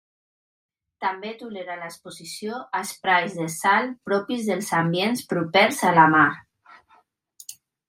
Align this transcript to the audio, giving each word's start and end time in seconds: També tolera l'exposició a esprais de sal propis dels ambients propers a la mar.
També 1.03 1.33
tolera 1.41 1.75
l'exposició 1.81 2.55
a 2.79 2.81
esprais 2.87 3.37
de 3.43 3.45
sal 3.57 3.91
propis 4.11 4.49
dels 4.49 4.73
ambients 4.81 5.23
propers 5.35 5.85
a 5.91 5.95
la 6.01 6.09
mar. 6.19 6.27